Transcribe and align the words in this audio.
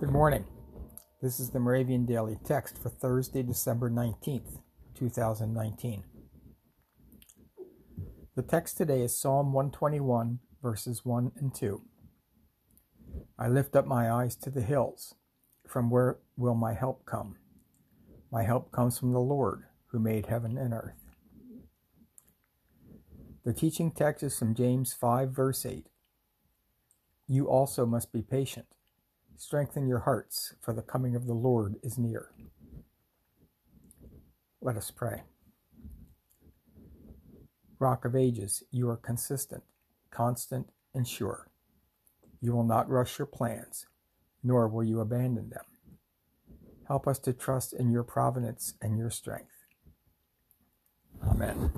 Good 0.00 0.12
morning. 0.12 0.44
This 1.20 1.40
is 1.40 1.50
the 1.50 1.58
Moravian 1.58 2.06
Daily 2.06 2.38
Text 2.44 2.80
for 2.80 2.88
Thursday, 2.88 3.42
December 3.42 3.90
19th, 3.90 4.60
2019. 4.94 6.04
The 8.36 8.42
text 8.42 8.76
today 8.76 9.02
is 9.02 9.18
Psalm 9.18 9.52
121, 9.52 10.38
verses 10.62 11.04
1 11.04 11.32
and 11.40 11.52
2. 11.52 11.82
I 13.36 13.48
lift 13.48 13.74
up 13.74 13.88
my 13.88 14.08
eyes 14.08 14.36
to 14.36 14.50
the 14.50 14.60
hills. 14.60 15.16
From 15.66 15.90
where 15.90 16.18
will 16.36 16.54
my 16.54 16.74
help 16.74 17.04
come? 17.04 17.34
My 18.30 18.44
help 18.44 18.70
comes 18.70 19.00
from 19.00 19.10
the 19.10 19.18
Lord, 19.18 19.64
who 19.86 19.98
made 19.98 20.26
heaven 20.26 20.56
and 20.56 20.72
earth. 20.72 21.02
The 23.44 23.52
teaching 23.52 23.90
text 23.90 24.22
is 24.22 24.38
from 24.38 24.54
James 24.54 24.92
5, 24.92 25.30
verse 25.30 25.66
8. 25.66 25.88
You 27.26 27.48
also 27.48 27.84
must 27.84 28.12
be 28.12 28.22
patient 28.22 28.66
Strengthen 29.38 29.86
your 29.86 30.00
hearts, 30.00 30.54
for 30.60 30.74
the 30.74 30.82
coming 30.82 31.14
of 31.14 31.26
the 31.26 31.32
Lord 31.32 31.76
is 31.80 31.96
near. 31.96 32.32
Let 34.60 34.76
us 34.76 34.90
pray. 34.90 35.22
Rock 37.78 38.04
of 38.04 38.16
ages, 38.16 38.64
you 38.72 38.88
are 38.90 38.96
consistent, 38.96 39.62
constant, 40.10 40.70
and 40.92 41.06
sure. 41.06 41.48
You 42.40 42.52
will 42.52 42.64
not 42.64 42.90
rush 42.90 43.20
your 43.20 43.26
plans, 43.26 43.86
nor 44.42 44.66
will 44.66 44.82
you 44.82 45.00
abandon 45.00 45.50
them. 45.50 45.64
Help 46.88 47.06
us 47.06 47.20
to 47.20 47.32
trust 47.32 47.72
in 47.72 47.92
your 47.92 48.02
providence 48.02 48.74
and 48.82 48.98
your 48.98 49.10
strength. 49.10 49.54
Amen. 51.22 51.70